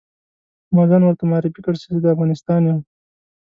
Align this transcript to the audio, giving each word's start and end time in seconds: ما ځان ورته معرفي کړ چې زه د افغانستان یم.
ما 0.73 0.83
ځان 0.89 1.01
ورته 1.03 1.23
معرفي 1.31 1.61
کړ 1.65 1.73
چې 1.81 1.87
زه 1.93 1.99
د 2.03 2.05
افغانستان 2.13 2.61
یم. 2.69 2.79